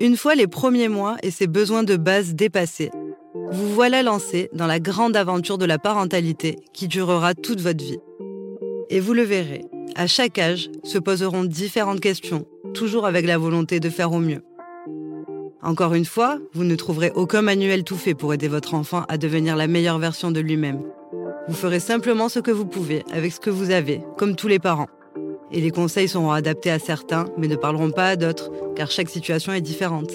[0.00, 2.92] Une fois les premiers mois et ses besoins de base dépassés,
[3.50, 7.98] vous voilà lancé dans la grande aventure de la parentalité qui durera toute votre vie.
[8.90, 9.64] Et vous le verrez,
[9.96, 14.42] à chaque âge se poseront différentes questions, toujours avec la volonté de faire au mieux.
[15.62, 19.18] Encore une fois, vous ne trouverez aucun manuel tout fait pour aider votre enfant à
[19.18, 20.80] devenir la meilleure version de lui-même.
[21.48, 24.60] Vous ferez simplement ce que vous pouvez avec ce que vous avez, comme tous les
[24.60, 24.88] parents.
[25.52, 29.08] Et les conseils seront adaptés à certains, mais ne parleront pas à d'autres, car chaque
[29.08, 30.10] situation est différente.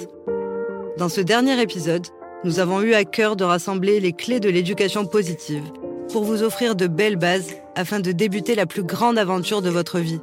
[0.98, 2.06] Dans ce dernier épisode,
[2.44, 5.64] nous avons eu à cœur de rassembler les clés de l'éducation positive
[6.12, 10.00] pour vous offrir de belles bases afin de débuter la plus grande aventure de votre
[10.00, 10.20] vie.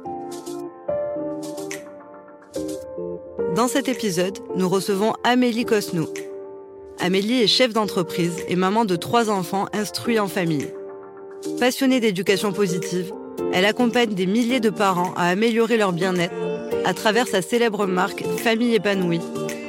[3.55, 6.07] Dans cet épisode, nous recevons Amélie Cosnou.
[6.99, 10.67] Amélie est chef d'entreprise et maman de trois enfants instruits en famille.
[11.59, 13.11] Passionnée d'éducation positive,
[13.53, 16.33] elle accompagne des milliers de parents à améliorer leur bien-être
[16.85, 19.21] à travers sa célèbre marque Famille épanouie,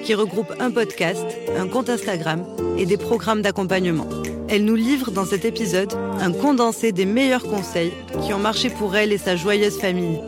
[0.04, 1.24] qui regroupe un podcast,
[1.56, 2.44] un compte Instagram
[2.78, 4.08] et des programmes d'accompagnement.
[4.48, 8.96] Elle nous livre dans cet épisode un condensé des meilleurs conseils qui ont marché pour
[8.96, 10.20] elle et sa joyeuse famille.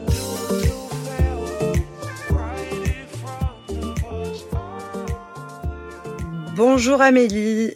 [6.57, 7.75] Bonjour Amélie.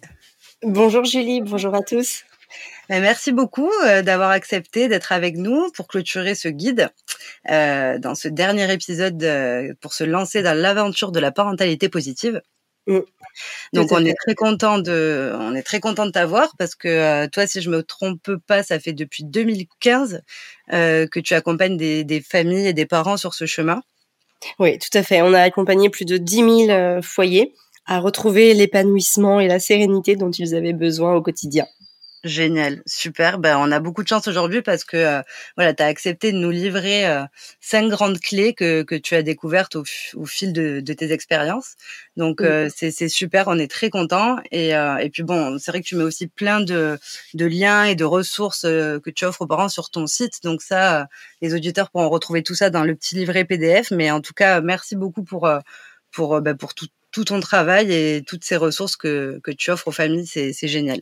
[0.62, 2.24] Bonjour Julie, bonjour à tous.
[2.88, 6.88] Ben, merci beaucoup euh, d'avoir accepté d'être avec nous pour clôturer ce guide
[7.50, 12.40] euh, dans ce dernier épisode euh, pour se lancer dans l'aventure de la parentalité positive.
[12.86, 13.00] Mm.
[13.74, 17.46] Donc on est très content de, on est très content de t'avoir parce que toi,
[17.46, 20.22] si je me trompe pas, ça fait depuis 2015
[20.70, 23.82] que tu accompagnes des, des, familles et des parents sur ce chemin.
[24.58, 25.20] Oui, tout à fait.
[25.22, 30.30] On a accompagné plus de 10 000 foyers à retrouver l'épanouissement et la sérénité dont
[30.30, 31.66] ils avaient besoin au quotidien.
[32.24, 33.38] Génial, super.
[33.38, 35.22] Ben, on a beaucoup de chance aujourd'hui parce que euh,
[35.56, 37.22] voilà, tu as accepté de nous livrer euh,
[37.60, 41.76] cinq grandes clés que, que tu as découvertes au, au fil de, de, tes expériences.
[42.16, 44.38] Donc euh, c'est super, on est très content.
[44.50, 46.98] Et, et puis bon, c'est vrai que tu mets aussi plein de,
[47.34, 50.42] de liens et de ressources que tu offres aux parents sur ton site.
[50.42, 51.06] Donc ça,
[51.40, 53.92] les auditeurs pourront retrouver tout ça dans le petit livret PDF.
[53.92, 55.48] Mais en tout cas, merci beaucoup pour
[56.10, 59.88] pour ben, pour tout, tout ton travail et toutes ces ressources que, que tu offres
[59.88, 60.26] aux familles.
[60.26, 61.00] C'est génial.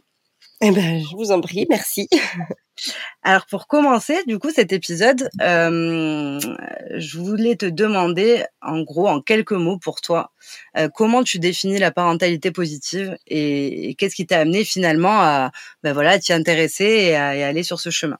[0.62, 2.09] Eh ben, je vous en prie, merci.
[3.22, 6.39] Alors pour commencer, du coup, cet épisode, euh,
[6.94, 10.33] je voulais te demander, en gros, en quelques mots pour toi,
[10.78, 15.50] euh, comment tu définis la parentalité positive et, qu'est-ce qui t'a amené finalement à,
[15.83, 18.19] ben voilà, t'y intéresser et à, aller sur ce chemin?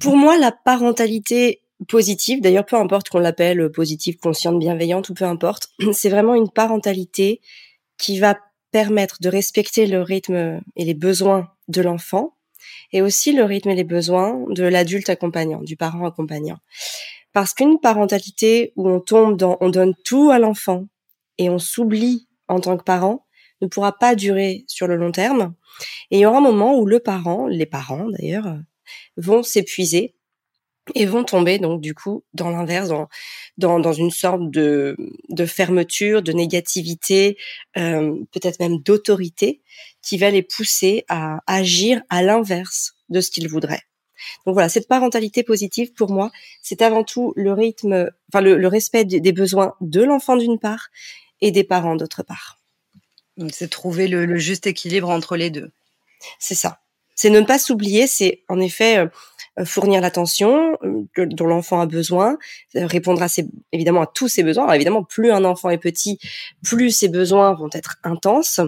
[0.00, 5.24] Pour moi, la parentalité positive, d'ailleurs, peu importe qu'on l'appelle positive, consciente, bienveillante ou peu
[5.24, 7.40] importe, c'est vraiment une parentalité
[7.96, 8.36] qui va
[8.70, 12.34] permettre de respecter le rythme et les besoins de l'enfant
[12.92, 16.58] et aussi le rythme et les besoins de l'adulte accompagnant, du parent accompagnant.
[17.32, 20.86] Parce qu'une parentalité où on tombe dans, on donne tout à l'enfant
[21.36, 23.26] et on s'oublie en tant que parent
[23.60, 25.54] ne pourra pas durer sur le long terme.
[26.10, 28.58] Et il y aura un moment où le parent, les parents d'ailleurs,
[29.16, 30.14] vont s'épuiser
[30.94, 33.08] et vont tomber donc du coup dans l'inverse, dans,
[33.56, 34.96] dans, dans une sorte de,
[35.28, 37.36] de fermeture, de négativité,
[37.76, 39.60] euh, peut-être même d'autorité,
[40.02, 43.82] qui va les pousser à agir à l'inverse de ce qu'ils voudraient.
[44.46, 46.30] Donc voilà, cette parentalité positive pour moi,
[46.62, 50.88] c'est avant tout le rythme, enfin le, le respect des besoins de l'enfant d'une part
[51.40, 52.58] et des parents d'autre part.
[53.52, 55.70] C'est trouver le, le juste équilibre entre les deux.
[56.40, 56.80] C'est ça.
[57.14, 59.06] C'est ne pas s'oublier, c'est en effet euh,
[59.64, 62.38] fournir l'attention euh, dont l'enfant a besoin,
[62.76, 64.64] euh, répondre à ses, évidemment à tous ses besoins.
[64.64, 66.18] Alors évidemment, plus un enfant est petit,
[66.62, 68.60] plus ses besoins vont être intenses,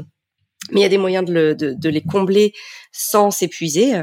[0.73, 2.53] mais il y a des moyens de, le, de, de les combler
[2.93, 4.03] sans s'épuiser.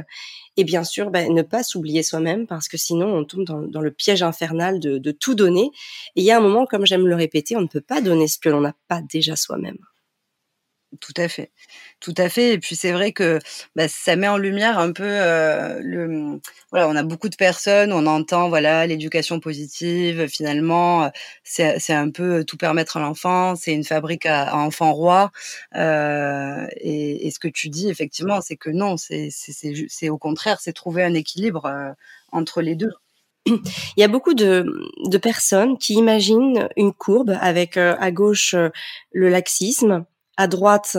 [0.59, 3.81] Et bien sûr, ben, ne pas s'oublier soi-même parce que sinon on tombe dans, dans
[3.81, 5.69] le piège infernal de, de tout donner.
[6.15, 8.27] Et il y a un moment, comme j'aime le répéter, on ne peut pas donner
[8.27, 9.77] ce que l'on n'a pas déjà soi-même.
[11.01, 11.51] Tout à fait,
[11.99, 12.53] tout à fait.
[12.53, 13.39] Et puis c'est vrai que
[13.75, 16.39] bah, ça met en lumière un peu euh, le.
[16.71, 20.27] Voilà, on a beaucoup de personnes, on entend voilà l'éducation positive.
[20.27, 21.09] Finalement, euh,
[21.43, 23.57] c'est un peu tout permettre à l'enfant.
[23.57, 25.31] C'est une fabrique à, à enfants rois.
[25.75, 30.73] Euh, et, et, ce que tu dis effectivement, c'est que non, c'est au contraire, c'est
[30.73, 31.91] trouver un équilibre euh,
[32.31, 32.93] entre les deux.
[33.45, 33.61] Il
[33.97, 34.65] y a beaucoup de,
[35.05, 38.55] de personnes qui imaginent une courbe avec euh, à gauche
[39.11, 40.05] le laxisme
[40.37, 40.97] à droite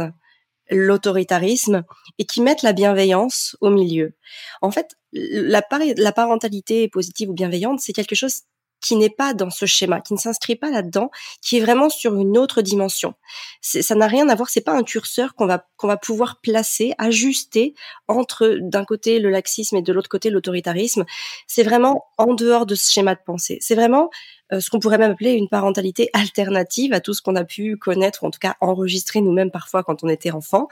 [0.71, 1.85] l'autoritarisme
[2.19, 4.15] et qui mettent la bienveillance au milieu.
[4.61, 5.63] En fait, la,
[5.97, 8.43] la parentalité positive ou bienveillante, c'est quelque chose
[8.81, 11.11] qui n'est pas dans ce schéma, qui ne s'inscrit pas là-dedans,
[11.43, 13.15] qui est vraiment sur une autre dimension.
[13.61, 16.93] Ça n'a rien à voir, c'est pas un curseur qu'on va qu'on va pouvoir placer,
[16.99, 17.75] ajuster
[18.09, 21.05] entre d'un côté le laxisme et de l'autre côté l'autoritarisme.
[21.47, 23.59] C'est vraiment en dehors de ce schéma de pensée.
[23.61, 24.11] C'est vraiment
[24.53, 27.77] euh, ce qu'on pourrait même appeler une parentalité alternative à tout ce qu'on a pu
[27.77, 30.69] connaître, ou en tout cas enregistrer nous-mêmes parfois quand on était enfant.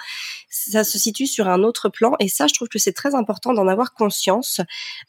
[0.48, 3.52] Ça se situe sur un autre plan, et ça, je trouve que c'est très important
[3.52, 4.60] d'en avoir conscience,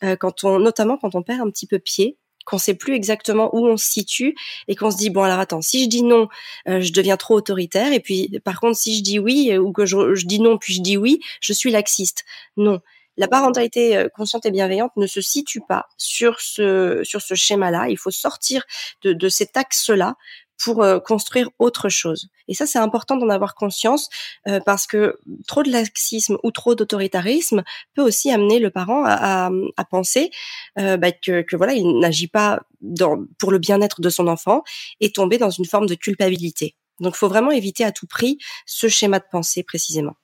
[0.03, 2.17] euh, quand on, notamment quand on perd un petit peu pied
[2.47, 4.35] qu'on sait plus exactement où on se situe
[4.67, 6.29] et qu'on se dit bon alors attends si je dis non
[6.67, 9.85] euh, je deviens trop autoritaire et puis par contre si je dis oui ou que
[9.85, 12.23] je, je dis non puis je dis oui je suis laxiste
[12.55, 12.79] non
[13.17, 17.89] la parentalité euh, consciente et bienveillante ne se situe pas sur ce sur ce schéma-là.
[17.89, 18.63] Il faut sortir
[19.01, 20.15] de, de cet axe-là
[20.63, 22.29] pour euh, construire autre chose.
[22.47, 24.09] Et ça, c'est important d'en avoir conscience
[24.47, 25.17] euh, parce que
[25.47, 27.63] trop de laxisme ou trop d'autoritarisme
[27.93, 30.31] peut aussi amener le parent à, à, penser
[30.75, 34.63] bah, que, que, voilà, il n'agit pas dans, pour le bien-être de son enfant
[34.99, 36.75] et tomber dans une forme de culpabilité.
[36.99, 40.15] Donc, faut vraiment éviter à tout prix ce schéma de pensée précisément.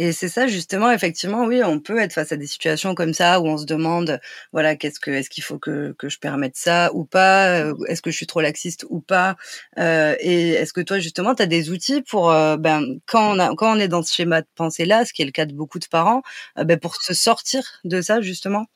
[0.00, 3.38] Et c'est ça justement, effectivement, oui, on peut être face à des situations comme ça
[3.38, 4.18] où on se demande,
[4.50, 8.00] voilà, qu'est-ce que, est-ce qu'il faut que, que je permette ça ou pas, euh, est-ce
[8.00, 9.36] que je suis trop laxiste ou pas,
[9.78, 13.38] euh, et est-ce que toi justement, tu as des outils pour, euh, ben, quand on
[13.38, 15.44] a, quand on est dans ce schéma de pensée là, ce qui est le cas
[15.44, 16.22] de beaucoup de parents,
[16.56, 18.68] ben, pour se sortir de ça justement?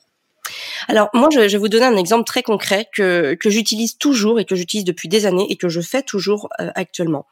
[0.88, 4.44] Alors moi, je, vais vous donner un exemple très concret que, que j'utilise toujours et
[4.44, 7.24] que j'utilise depuis des années et que je fais toujours actuellement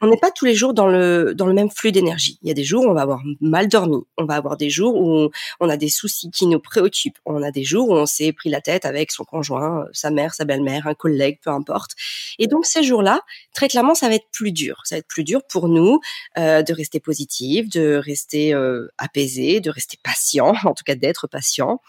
[0.00, 2.38] on n'est pas tous les jours dans le dans le même flux d'énergie.
[2.42, 4.70] Il y a des jours où on va avoir mal dormi, on va avoir des
[4.70, 5.30] jours où
[5.60, 8.48] on, a des soucis qui nous préoccupent, on a des jours où on s'est pris
[8.48, 11.92] la tête avec son conjoint, sa mère, sa belle-mère, un collègue, peu importe.
[12.38, 13.20] Et donc ces jours-là,
[13.54, 14.80] très clairement, ça va être plus dur.
[14.84, 16.00] Ça va être plus dur pour nous
[16.38, 21.26] euh, de rester positif, de rester euh, apaisé, de rester patient, en tout cas d'être
[21.26, 21.80] patient.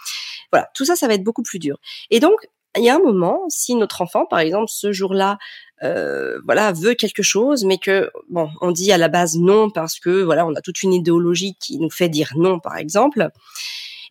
[0.51, 1.77] Voilà, tout ça, ça va être beaucoup plus dur.
[2.09, 2.35] Et donc
[2.77, 5.37] il y a un moment, si notre enfant, par exemple, ce jour-là,
[5.83, 9.99] euh, voilà, veut quelque chose, mais que bon, on dit à la base non parce
[9.99, 13.29] que voilà, on a toute une idéologie qui nous fait dire non, par exemple,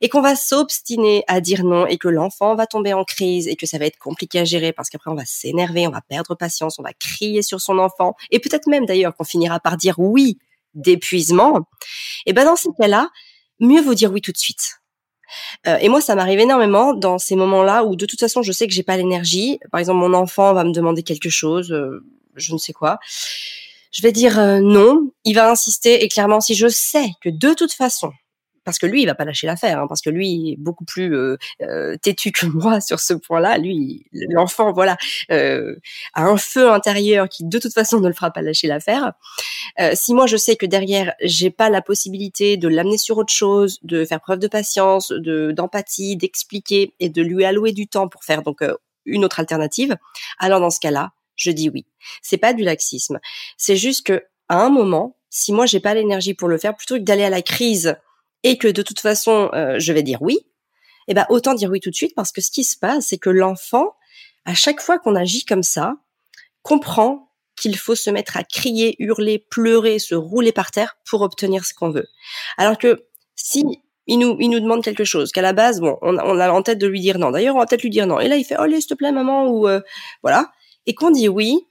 [0.01, 3.57] et qu'on va s'obstiner à dire non et que l'enfant va tomber en crise et
[3.57, 6.35] que ça va être compliqué à gérer parce qu'après on va s'énerver, on va perdre
[6.35, 9.99] patience, on va crier sur son enfant et peut-être même d'ailleurs qu'on finira par dire
[9.99, 10.39] oui
[10.75, 11.69] d'épuisement.
[12.27, 13.11] Et ben dans ces cas-là,
[13.61, 14.80] mieux vaut dire oui tout de suite
[15.67, 18.67] euh, et moi, ça m'arrive énormément dans ces moments-là où de toute façon, je sais
[18.67, 19.59] que j'ai pas l'énergie.
[19.71, 22.05] Par exemple, mon enfant va me demander quelque chose, euh,
[22.37, 22.99] je ne sais quoi.
[23.93, 25.11] Je vais dire euh, non.
[25.25, 28.13] Il va insister et clairement, si je sais que de toute façon,
[28.65, 30.85] parce que lui, il va pas lâcher l'affaire, hein, parce que lui il est beaucoup
[30.85, 33.59] plus euh, euh, têtu que moi sur ce point-là.
[33.59, 34.97] Lui, l'enfant, voilà,
[35.31, 35.77] euh,
[36.15, 39.13] a un feu intérieur qui de toute façon ne le fera pas lâcher l'affaire.
[39.95, 43.79] si moi je sais que derrière j'ai pas la possibilité de l'amener sur autre chose,
[43.83, 48.25] de faire preuve de patience, de d'empathie, d'expliquer et de lui allouer du temps pour
[48.25, 48.63] faire donc
[49.07, 49.97] une autre alternative,
[50.39, 51.87] alors dans ce cas-là, je dis oui.
[52.23, 53.19] C'est pas du laxisme.
[53.57, 56.97] C'est juste que à un moment, si moi j'ai pas l'énergie pour le faire, plutôt
[56.97, 57.97] que d'aller à la crise
[58.43, 60.39] et que de toute façon euh, je vais dire oui,
[61.09, 63.19] eh ben autant dire oui tout de suite parce que ce qui se passe, c'est
[63.19, 63.95] que l'enfant,
[64.45, 65.95] à chaque fois qu'on agit comme ça,
[66.63, 71.65] comprend qu'il faut se mettre à crier, hurler, pleurer, se rouler par terre pour obtenir
[71.65, 72.07] ce qu'on veut.
[72.57, 73.05] Alors que
[73.35, 73.65] si
[74.07, 76.63] il nous, il nous demande quelque chose, qu'à la base, bon, on, on, a en
[76.63, 77.31] tête de lui dire non.
[77.31, 78.19] D'ailleurs, on va peut-être lui dire non.
[78.19, 79.81] Et là, il fait, oh, s'il te plaît, maman, ou euh,
[80.23, 80.51] voilà.
[80.87, 81.67] Et qu'on dit oui,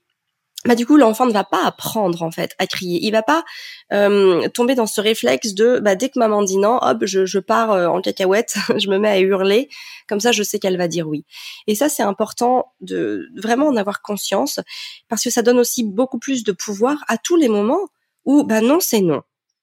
[0.66, 3.00] bah du coup l'enfant ne va pas apprendre en fait à crier.
[3.02, 3.44] Il va pas
[3.92, 7.38] euh, tomber dans ce réflexe de bah dès que maman dit non hop je, je
[7.38, 9.68] pars euh, en cacahuète je me mets à hurler.
[10.06, 11.24] Comme ça je sais qu'elle va dire oui.
[11.66, 14.60] Et ça c'est important de vraiment en avoir conscience
[15.08, 17.88] parce que ça donne aussi beaucoup plus de pouvoir à tous les moments
[18.26, 19.22] où bah non c'est non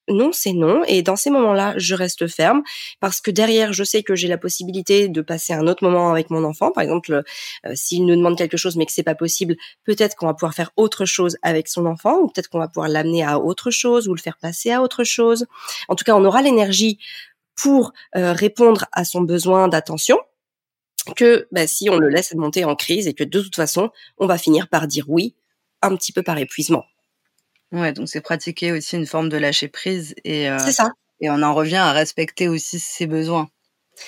[0.10, 0.84] non, c'est non.
[0.88, 2.64] Et dans ces moments-là, je reste ferme
[3.00, 6.30] parce que derrière, je sais que j'ai la possibilité de passer un autre moment avec
[6.30, 6.72] mon enfant.
[6.72, 7.24] Par exemple,
[7.66, 10.54] euh, s'il nous demande quelque chose mais que c'est pas possible, peut-être qu'on va pouvoir
[10.54, 14.08] faire autre chose avec son enfant ou peut-être qu'on va pouvoir l'amener à autre chose
[14.08, 15.46] ou le faire passer à autre chose.
[15.90, 17.00] En tout cas, on aura l'énergie
[17.56, 20.18] pour euh, répondre à son besoin d'attention
[21.16, 24.28] que bah, si on le laisse monter en crise et que de toute façon, on
[24.28, 25.36] va finir par dire oui
[25.82, 26.86] un petit peu par épuisement.
[27.72, 30.92] Ouais, donc c'est pratiquer aussi une forme de lâcher prise et euh, c'est ça.
[31.20, 33.50] Et on en revient à respecter aussi ses besoins.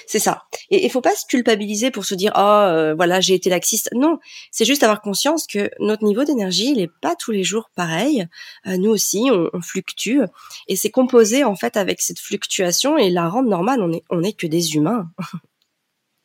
[0.06, 0.44] C'est ça.
[0.70, 3.90] Et il faut pas se culpabiliser pour se dire oh euh, voilà j'ai été laxiste.
[3.94, 4.20] Non,
[4.52, 8.28] c'est juste avoir conscience que notre niveau d'énergie il est pas tous les jours pareil.
[8.68, 10.22] Euh, nous aussi on, on, fluctue
[10.68, 13.82] et c'est composé en fait avec cette fluctuation et la rendre normale.
[13.82, 15.10] On est on est que des humains.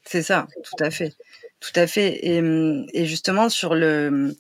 [0.04, 1.14] c'est ça, tout à fait,
[1.58, 2.18] tout à fait.
[2.22, 2.42] Et,
[2.92, 4.36] et justement sur le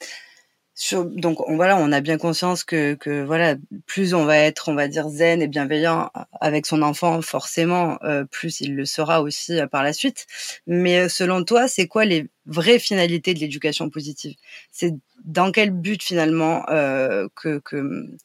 [0.92, 3.54] donc on, voilà, on a bien conscience que, que voilà,
[3.86, 8.24] plus on va être, on va dire zen et bienveillant avec son enfant, forcément, euh,
[8.24, 10.26] plus il le sera aussi euh, par la suite.
[10.66, 14.34] Mais euh, selon toi, c'est quoi les vraies finalités de l'éducation positive?
[14.72, 17.62] C'est dans quel but finalement euh, que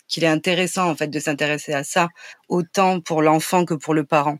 [0.07, 2.09] qu'il est intéressant en fait de s'intéresser à ça
[2.49, 4.39] autant pour l'enfant que pour le parent?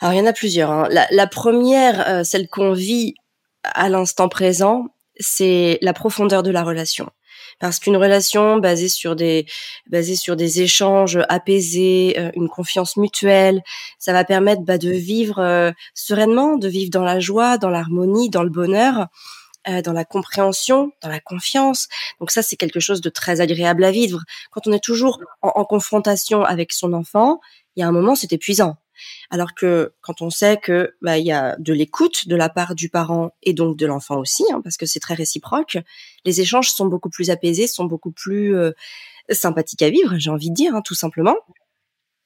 [0.00, 0.70] Alors il y en a plusieurs.
[0.70, 0.88] Hein.
[0.90, 3.14] La, la, première, celle qu'on vit
[3.64, 7.10] à l'instant présent, c'est la profondeur de la relation.
[7.58, 9.46] Parce qu'une relation basée sur des
[9.86, 13.62] basée sur des échanges apaisés, euh, une confiance mutuelle,
[13.98, 18.30] ça va permettre bah, de vivre euh, sereinement, de vivre dans la joie, dans l'harmonie,
[18.30, 19.06] dans le bonheur,
[19.68, 21.88] euh, dans la compréhension, dans la confiance.
[22.20, 24.20] Donc ça, c'est quelque chose de très agréable à vivre.
[24.50, 27.40] Quand on est toujours en, en confrontation avec son enfant,
[27.74, 28.76] il y a un moment, c'est épuisant.
[29.30, 32.74] Alors que quand on sait que bah, il y a de l'écoute de la part
[32.74, 35.78] du parent et donc de l'enfant aussi, hein, parce que c'est très réciproque,
[36.24, 38.72] les échanges sont beaucoup plus apaisés, sont beaucoup plus euh,
[39.30, 41.36] sympathiques à vivre, j'ai envie de dire, hein, tout simplement.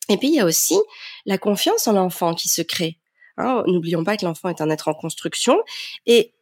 [0.09, 0.79] Et puis il y a aussi
[1.27, 2.99] la confiance en l'enfant qui se crée.
[3.37, 3.62] Hein.
[3.67, 5.62] N'oublions pas que l'enfant est un être en construction
[6.07, 6.33] et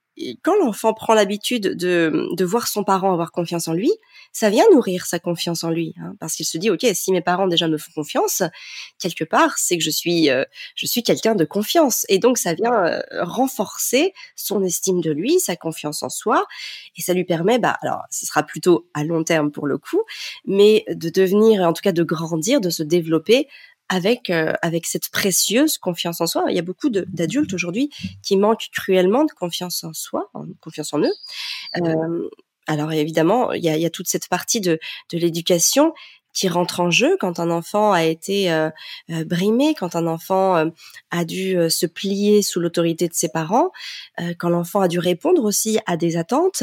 [0.42, 3.90] quand l'enfant prend l'habitude de, de voir son parent avoir confiance en lui,
[4.32, 7.20] ça vient nourrir sa confiance en lui, hein, parce qu'il se dit ok, si mes
[7.20, 8.42] parents déjà me font confiance,
[8.98, 10.44] quelque part, c'est que je suis euh,
[10.74, 15.40] je suis quelqu'un de confiance, et donc ça vient euh, renforcer son estime de lui,
[15.40, 16.46] sa confiance en soi,
[16.96, 20.02] et ça lui permet, bah alors, ce sera plutôt à long terme pour le coup,
[20.46, 23.48] mais de devenir, en tout cas de grandir, de se développer
[23.88, 26.44] avec euh, avec cette précieuse confiance en soi.
[26.48, 27.90] Il y a beaucoup d'adultes aujourd'hui
[28.22, 31.14] qui manquent cruellement de confiance en soi, en confiance en eux.
[31.82, 32.28] Euh,
[32.66, 34.78] alors évidemment, il y a, il y a toute cette partie de,
[35.12, 35.94] de l'éducation
[36.34, 38.70] qui rentre en jeu quand un enfant a été euh,
[39.10, 40.70] euh brimé, quand un enfant
[41.10, 43.70] a dû se plier sous l'autorité de ses parents,
[44.38, 46.62] quand l'enfant a dû répondre aussi à des attentes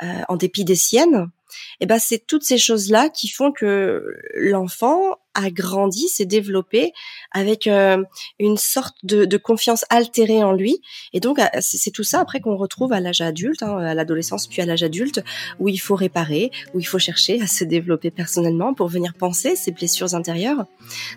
[0.00, 1.30] en dépit des siennes
[1.80, 6.92] et ben c'est toutes ces choses là qui font que l'enfant a grandi, s'est développé
[7.30, 8.02] avec euh,
[8.40, 10.80] une sorte de, confiance altérée en lui.
[11.12, 14.62] Et donc c'est tout ça après qu'on retrouve à l'âge adulte, hein, à l'adolescence puis
[14.62, 15.22] à l'âge adulte,
[15.60, 19.54] où il faut réparer, où il faut chercher à se développer personnellement pour venir penser
[19.54, 20.66] ses blessures intérieures.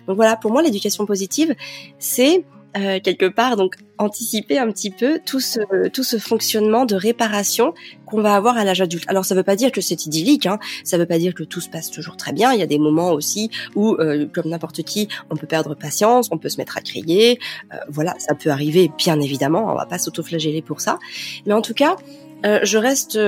[0.06, 1.54] Donc voilà, pour moi l'éducation positive,
[1.98, 2.44] c'est
[2.76, 7.74] euh, quelque part donc anticiper un petit peu tout ce tout ce fonctionnement de réparation
[8.06, 9.04] qu'on va avoir à l'âge adulte.
[9.08, 10.58] Alors ça veut pas dire que c'est idyllique, hein.
[10.84, 12.52] ça veut pas dire que tout se passe toujours très bien.
[12.52, 16.28] Il y a des moments aussi où, euh, comme n'importe qui, on peut perdre patience,
[16.30, 17.38] on peut se mettre à crier.
[17.72, 19.72] Euh, voilà, ça peut arriver, bien évidemment.
[19.72, 20.98] On va pas s'autoflageller pour ça,
[21.46, 21.96] mais en tout cas,
[22.44, 23.18] je reste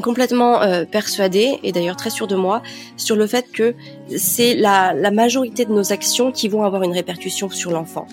[0.00, 2.62] complètement euh, persuadée et d'ailleurs très sûre de moi
[2.96, 3.74] sur le fait que
[4.16, 8.06] c'est la majorité de nos actions qui vont avoir une répercussion sur l'enfant.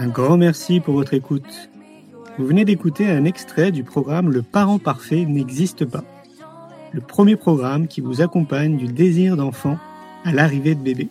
[0.00, 1.68] Un grand merci pour votre écoute.
[2.38, 6.04] Vous venez d'écouter un extrait du programme Le parent parfait n'existe pas.
[6.92, 9.76] Le premier programme qui vous accompagne du désir d'enfant
[10.24, 11.10] à l'arrivée de bébé.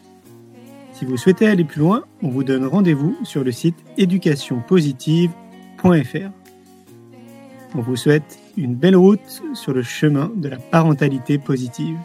[0.94, 6.32] Si vous souhaitez aller plus loin, on vous donne rendez-vous sur le site éducationpositive.fr.
[7.76, 12.00] On vous souhaite une belle route sur le chemin de la parentalité positive.